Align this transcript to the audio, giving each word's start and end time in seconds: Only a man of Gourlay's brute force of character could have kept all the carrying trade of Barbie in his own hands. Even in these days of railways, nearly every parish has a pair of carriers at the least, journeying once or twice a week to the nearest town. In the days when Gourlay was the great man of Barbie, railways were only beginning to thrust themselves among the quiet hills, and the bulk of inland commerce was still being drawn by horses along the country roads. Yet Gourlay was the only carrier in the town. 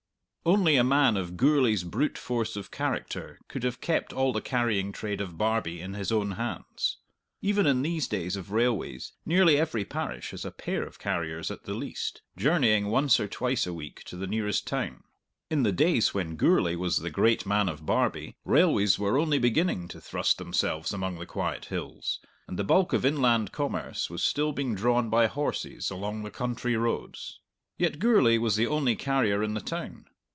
Only 0.43 0.75
a 0.75 0.83
man 0.83 1.17
of 1.17 1.37
Gourlay's 1.37 1.83
brute 1.83 2.17
force 2.17 2.55
of 2.55 2.71
character 2.71 3.39
could 3.47 3.61
have 3.61 3.79
kept 3.79 4.11
all 4.11 4.33
the 4.33 4.41
carrying 4.41 4.91
trade 4.91 5.21
of 5.21 5.37
Barbie 5.37 5.79
in 5.79 5.93
his 5.93 6.11
own 6.11 6.31
hands. 6.31 6.97
Even 7.43 7.67
in 7.67 7.83
these 7.83 8.07
days 8.07 8.35
of 8.35 8.51
railways, 8.51 9.11
nearly 9.23 9.59
every 9.59 9.85
parish 9.85 10.31
has 10.31 10.43
a 10.43 10.49
pair 10.49 10.81
of 10.81 10.97
carriers 10.97 11.51
at 11.51 11.65
the 11.65 11.75
least, 11.75 12.23
journeying 12.35 12.87
once 12.87 13.19
or 13.19 13.27
twice 13.27 13.67
a 13.67 13.73
week 13.73 14.03
to 14.05 14.17
the 14.17 14.25
nearest 14.25 14.65
town. 14.65 15.03
In 15.51 15.61
the 15.61 15.71
days 15.71 16.11
when 16.15 16.37
Gourlay 16.37 16.73
was 16.75 16.97
the 17.01 17.11
great 17.11 17.45
man 17.45 17.69
of 17.69 17.85
Barbie, 17.85 18.33
railways 18.43 18.97
were 18.97 19.19
only 19.19 19.37
beginning 19.37 19.87
to 19.89 20.01
thrust 20.01 20.39
themselves 20.39 20.91
among 20.91 21.19
the 21.19 21.27
quiet 21.27 21.65
hills, 21.65 22.19
and 22.47 22.57
the 22.57 22.63
bulk 22.63 22.93
of 22.93 23.05
inland 23.05 23.51
commerce 23.51 24.09
was 24.09 24.23
still 24.23 24.53
being 24.53 24.73
drawn 24.73 25.07
by 25.07 25.27
horses 25.27 25.91
along 25.91 26.23
the 26.23 26.31
country 26.31 26.75
roads. 26.75 27.41
Yet 27.77 27.99
Gourlay 27.99 28.39
was 28.39 28.55
the 28.55 28.65
only 28.65 28.95
carrier 28.95 29.43
in 29.43 29.53
the 29.53 29.61
town. 29.61 30.05